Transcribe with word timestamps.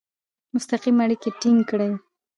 مستقیم 0.53 0.97
اړیکي 1.05 1.29
ټینګ 1.39 1.59
کړي. 1.69 1.91